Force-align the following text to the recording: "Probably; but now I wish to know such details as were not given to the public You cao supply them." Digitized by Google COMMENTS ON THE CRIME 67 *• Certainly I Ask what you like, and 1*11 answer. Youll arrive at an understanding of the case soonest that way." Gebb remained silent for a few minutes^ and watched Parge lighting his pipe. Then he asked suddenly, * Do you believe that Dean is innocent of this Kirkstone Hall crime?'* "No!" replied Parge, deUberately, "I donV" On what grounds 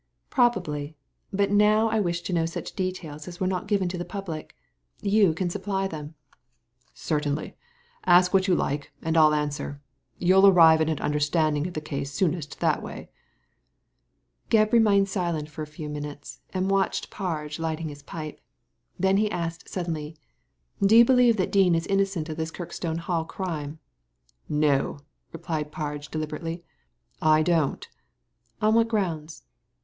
"Probably; 0.31 0.95
but 1.31 1.51
now 1.51 1.87
I 1.87 1.99
wish 1.99 2.21
to 2.21 2.33
know 2.33 2.47
such 2.47 2.73
details 2.73 3.27
as 3.27 3.39
were 3.39 3.45
not 3.45 3.67
given 3.67 3.87
to 3.89 3.99
the 3.99 4.03
public 4.03 4.55
You 4.99 5.31
cao 5.35 5.51
supply 5.51 5.87
them." 5.87 6.15
Digitized 6.95 7.09
by 7.09 7.19
Google 7.19 7.19
COMMENTS 7.19 7.27
ON 7.27 7.33
THE 7.35 7.35
CRIME 7.35 7.49
67 7.51 7.51
*• 7.51 7.53
Certainly 8.09 8.11
I 8.11 8.17
Ask 8.17 8.33
what 8.33 8.47
you 8.47 8.55
like, 8.55 8.91
and 9.03 9.15
1*11 9.15 9.37
answer. 9.37 9.81
Youll 10.17 10.47
arrive 10.47 10.81
at 10.81 10.89
an 10.89 10.99
understanding 11.01 11.67
of 11.67 11.75
the 11.75 11.81
case 11.81 12.11
soonest 12.11 12.59
that 12.61 12.81
way." 12.81 13.09
Gebb 14.49 14.71
remained 14.73 15.07
silent 15.07 15.49
for 15.49 15.61
a 15.61 15.67
few 15.67 15.87
minutes^ 15.87 16.39
and 16.49 16.71
watched 16.71 17.11
Parge 17.11 17.59
lighting 17.59 17.89
his 17.89 18.01
pipe. 18.01 18.41
Then 18.97 19.17
he 19.17 19.29
asked 19.29 19.69
suddenly, 19.69 20.17
* 20.49 20.81
Do 20.83 20.97
you 20.97 21.05
believe 21.05 21.37
that 21.37 21.51
Dean 21.51 21.75
is 21.75 21.85
innocent 21.85 22.27
of 22.27 22.37
this 22.37 22.49
Kirkstone 22.49 22.97
Hall 22.97 23.23
crime?'* 23.23 23.77
"No!" 24.49 24.97
replied 25.31 25.71
Parge, 25.71 26.09
deUberately, 26.09 26.63
"I 27.21 27.43
donV" 27.43 27.83
On 28.63 28.73
what 28.73 28.87
grounds 28.87 29.43